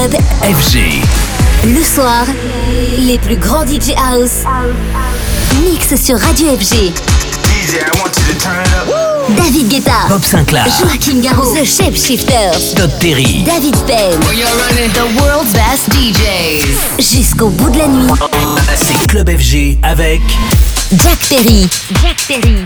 [0.00, 1.02] club FG.
[1.64, 2.24] Le soir,
[3.00, 4.44] les plus grands DJ House
[5.62, 6.92] mix sur Radio FG.
[7.44, 9.36] DJ, I want you to turn it up.
[9.36, 10.64] David Guetta, Bob Sinclair.
[10.80, 13.44] Joachim Garraud, The Shapeshifters, Todd Terry.
[13.44, 14.18] David Penn,
[14.94, 16.66] The world's best DJs.
[16.98, 18.12] jusqu'au bout de la nuit.
[18.76, 20.22] C'est Club FG avec
[20.92, 21.68] Jack Perry.
[22.02, 22.64] Jack Perry.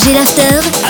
[0.00, 0.89] Club FG l'After.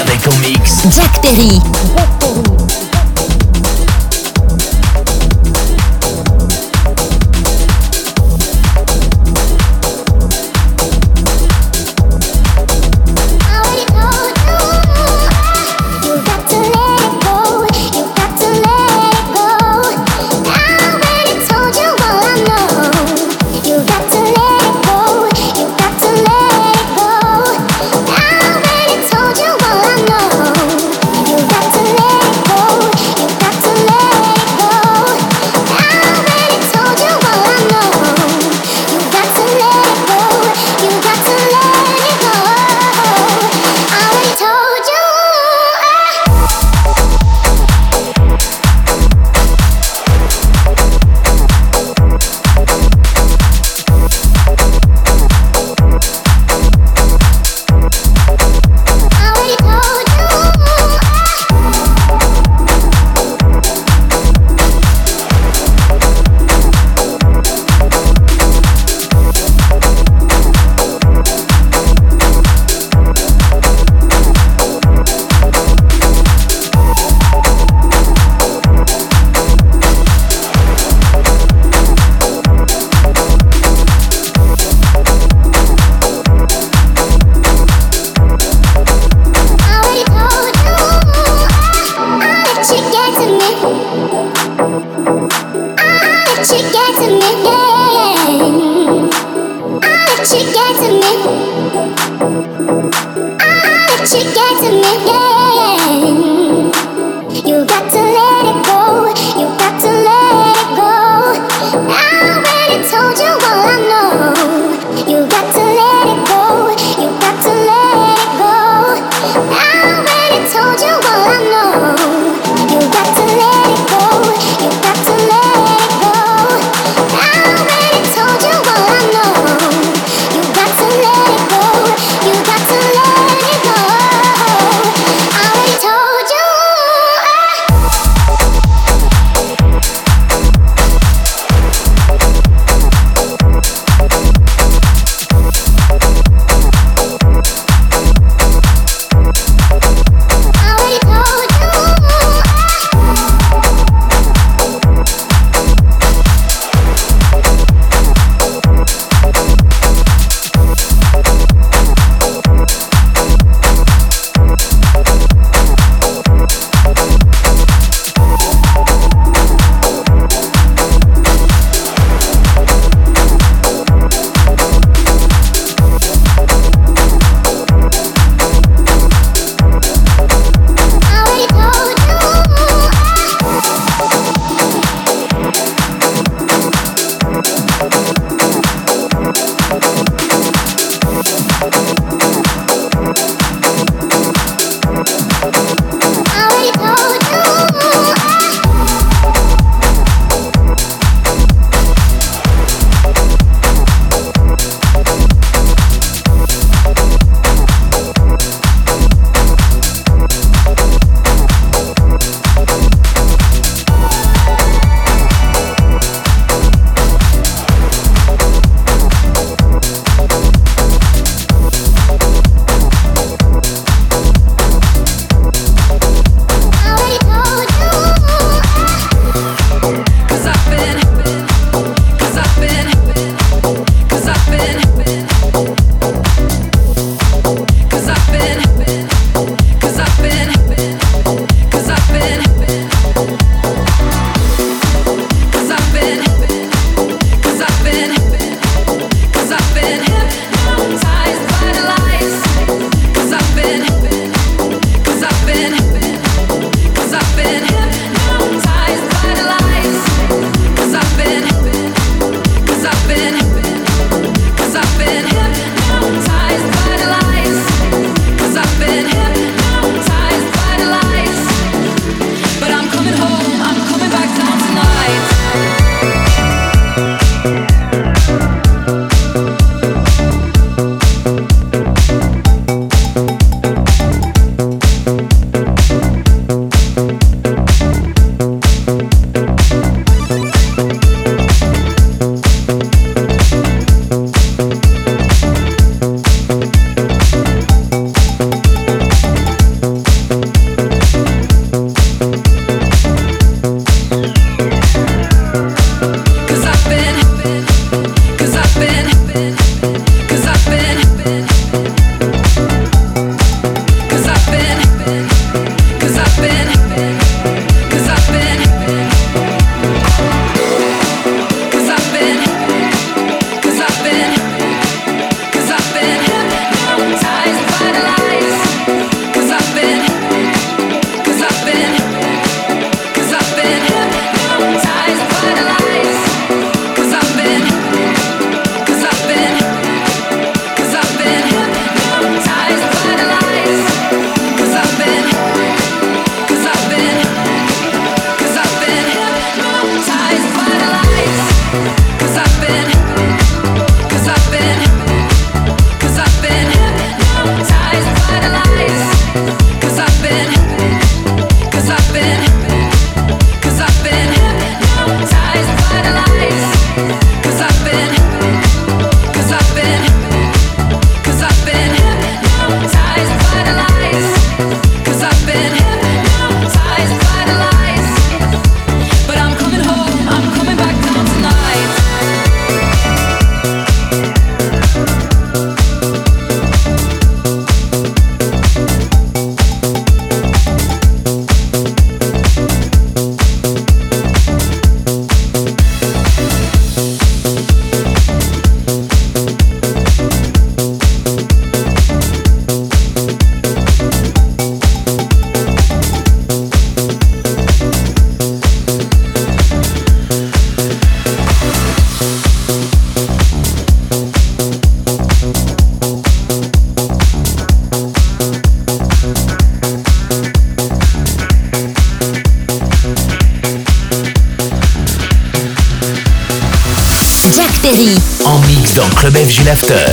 [429.64, 430.09] Dans Club FG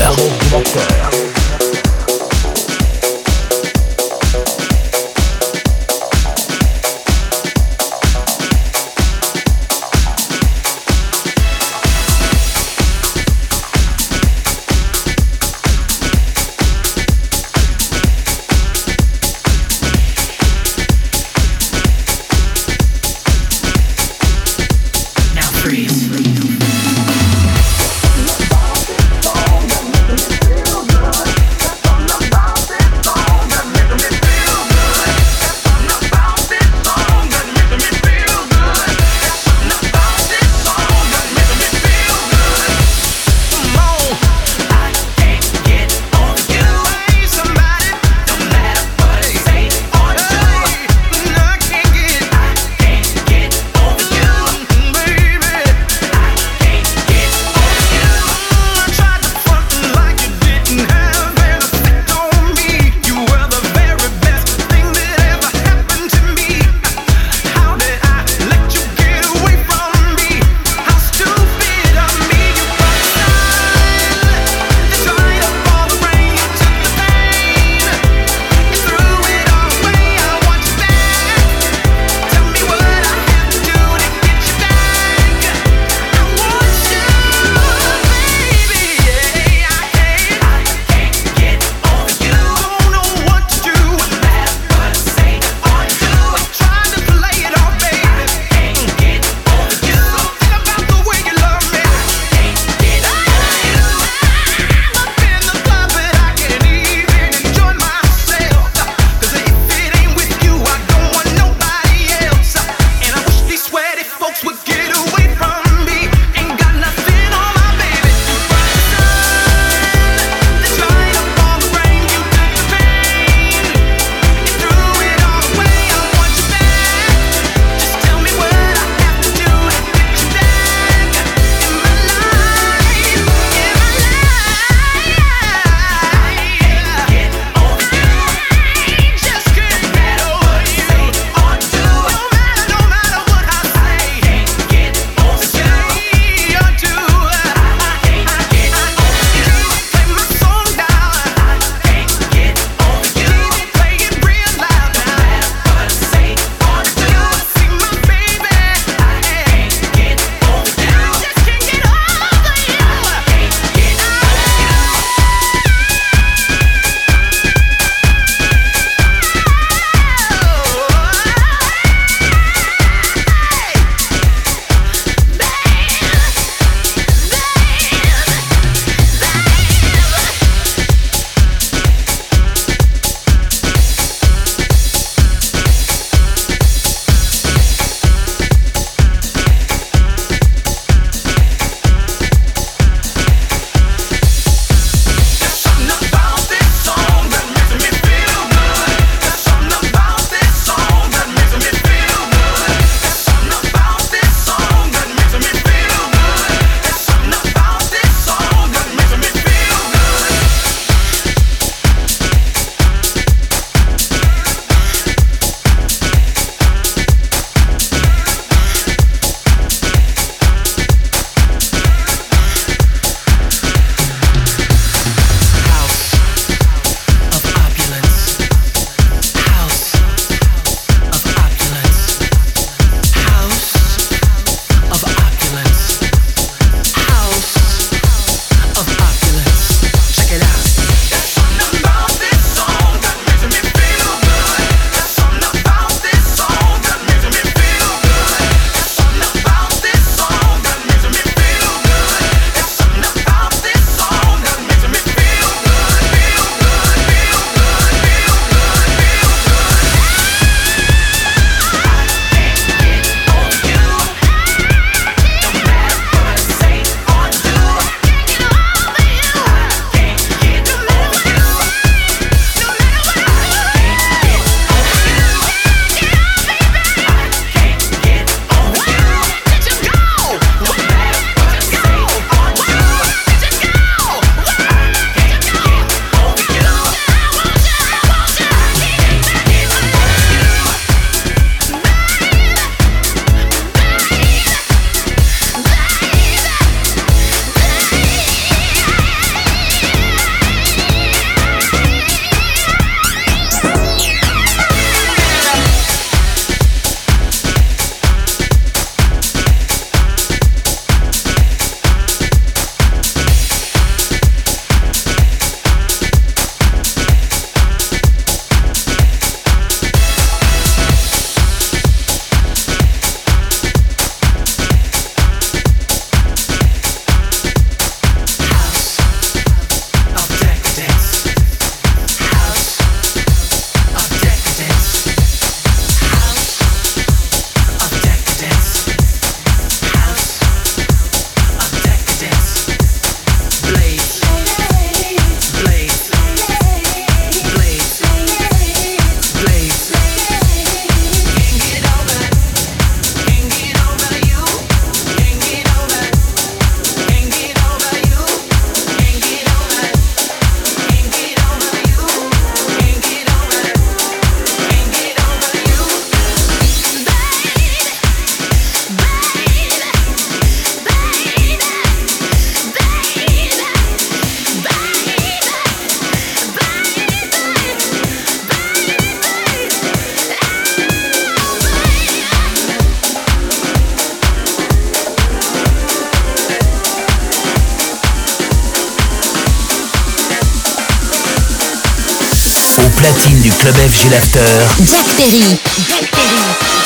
[392.97, 394.39] platine du club FG L'After.
[394.83, 395.59] Jack Perry.
[395.87, 396.76] Jack Perry.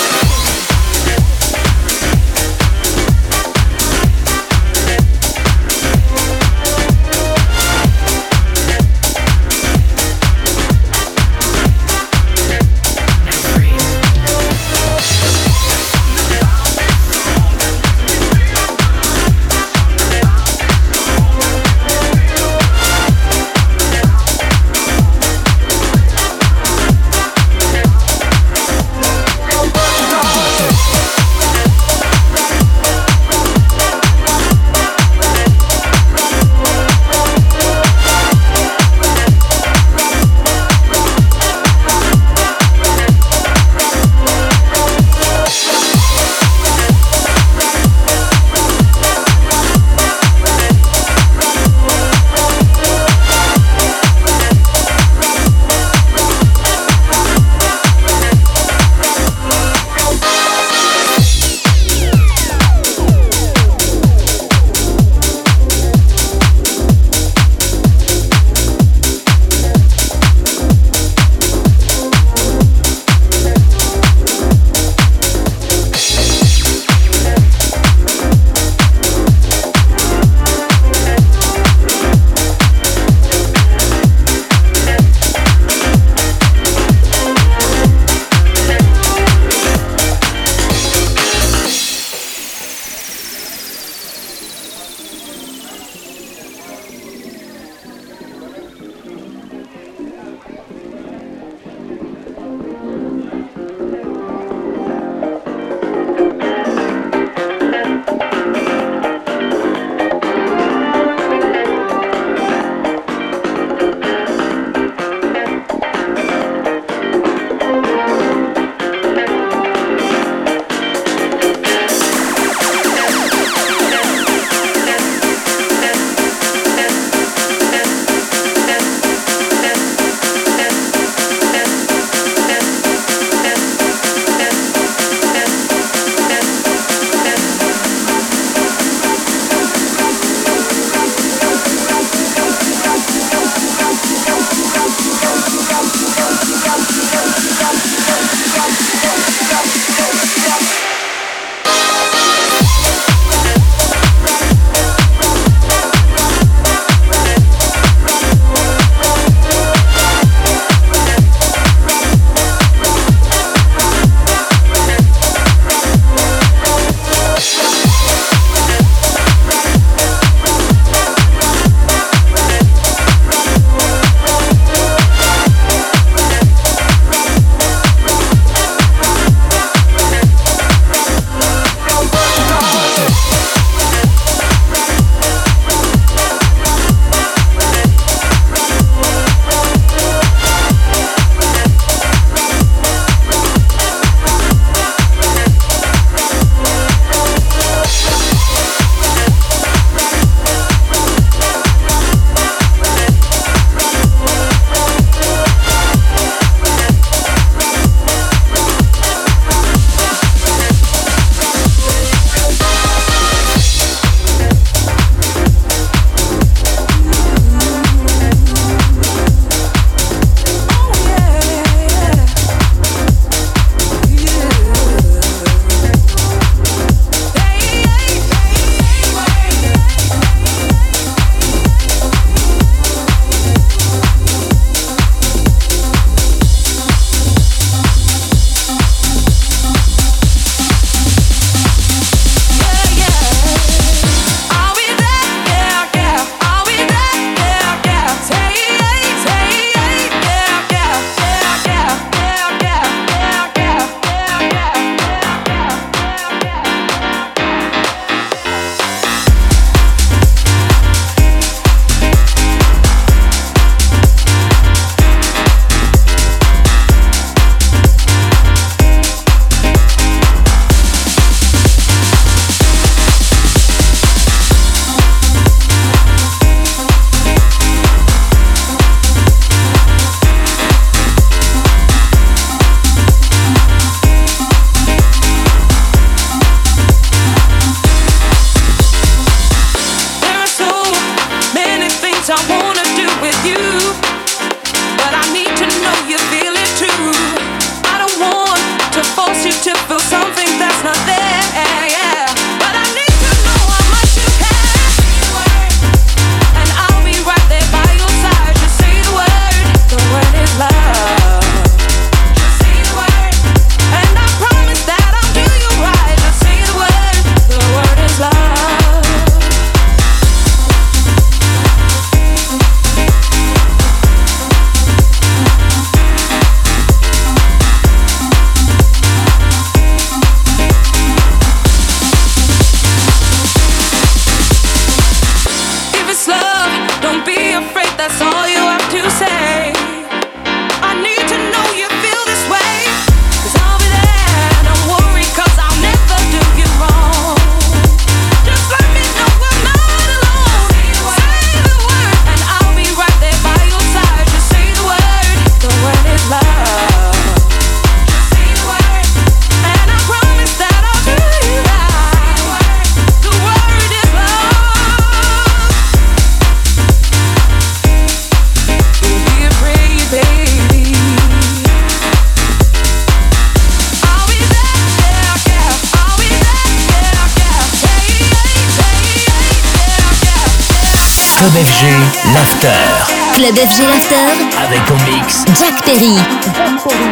[384.71, 386.15] Avec en mix Jack Perry.
[386.55, 387.10] Jack Perry.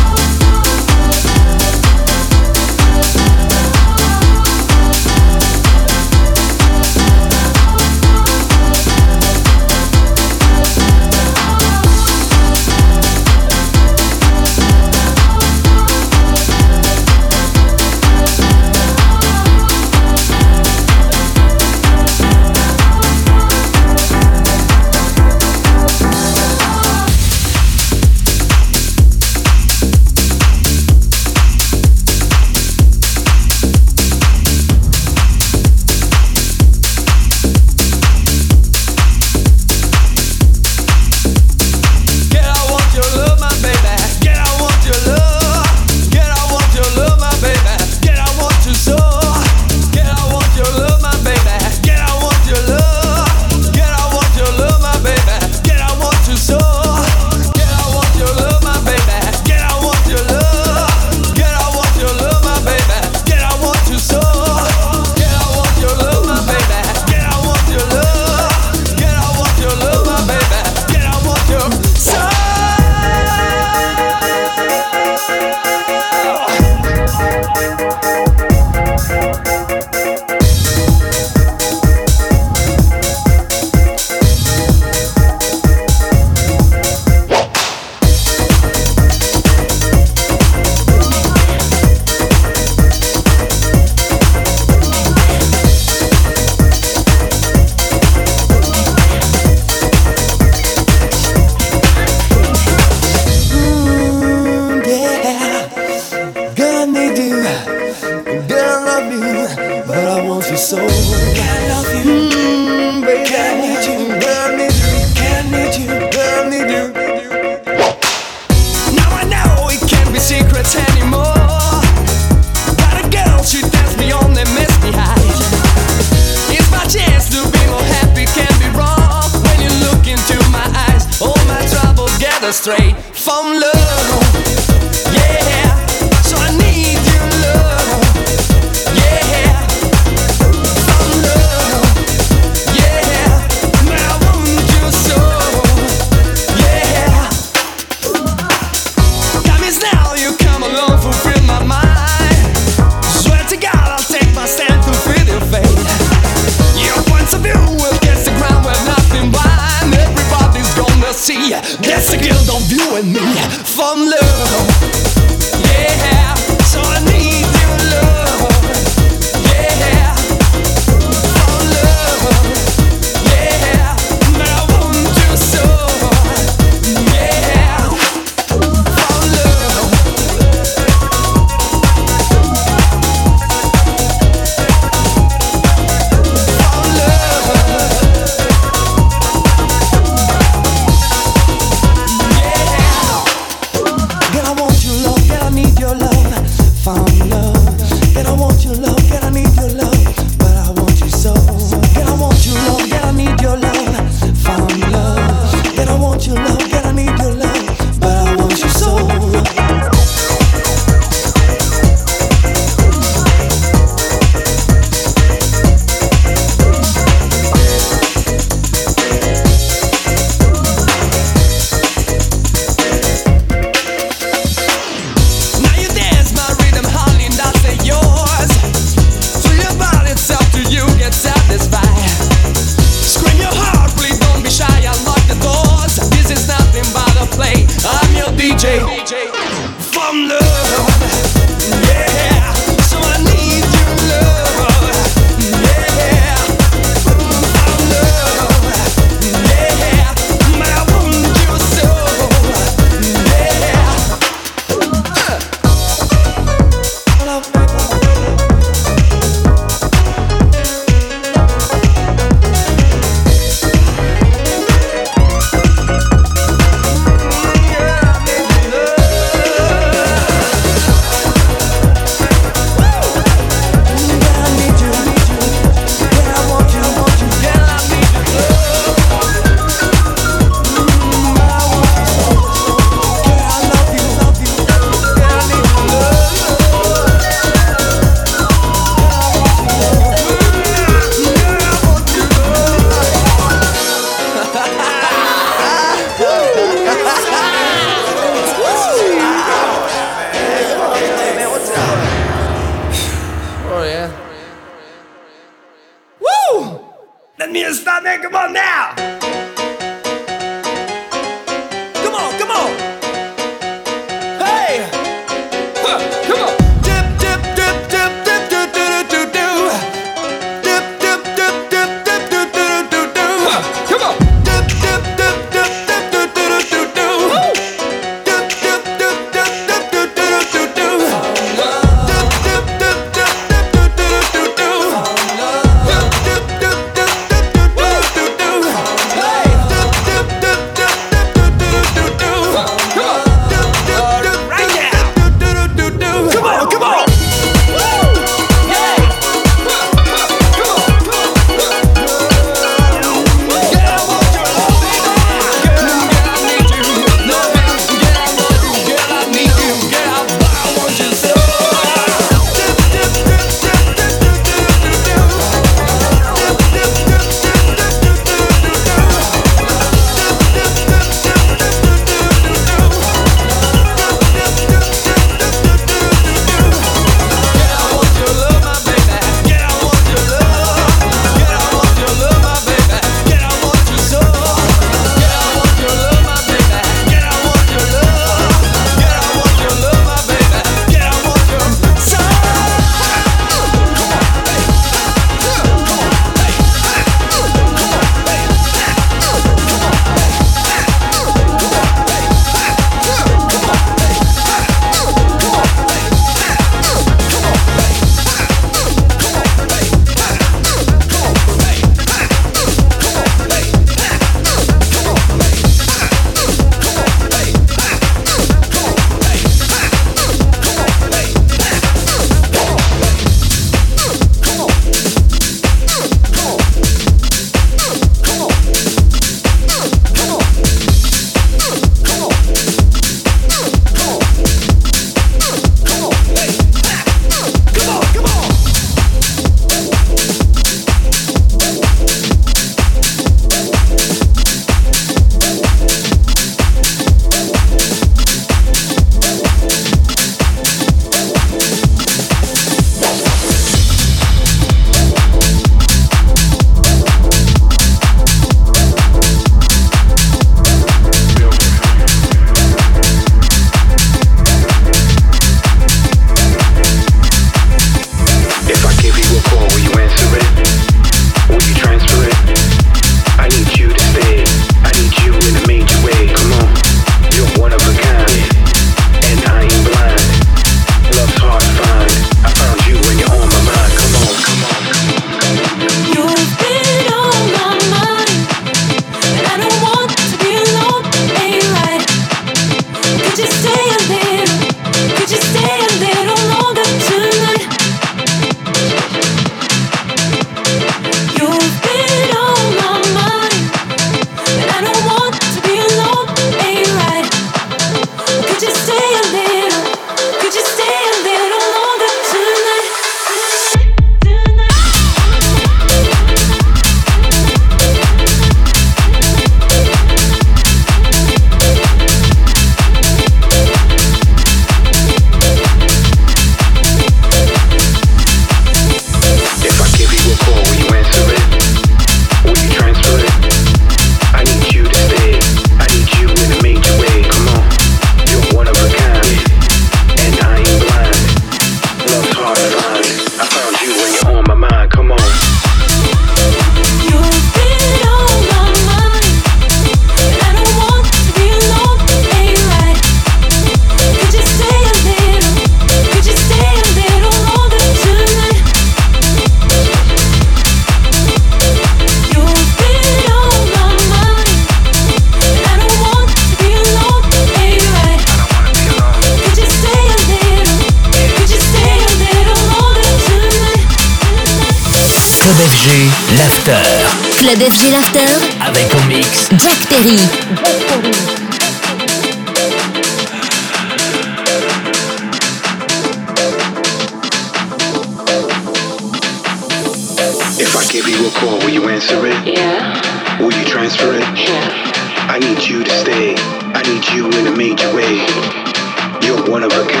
[599.61, 600.00] whatever.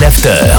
[0.00, 0.53] L'After.